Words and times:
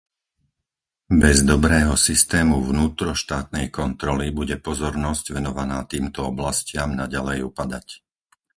Bez 1.23 1.37
dobrého 1.51 1.93
systému 2.07 2.55
vnútroštátnej 2.71 3.67
kontroly 3.79 4.27
bude 4.39 4.55
pozornosť 4.67 5.25
venovaná 5.37 5.79
týmto 5.91 6.19
oblastiam 6.31 6.89
naďalej 7.01 7.39
upadať. 7.49 7.87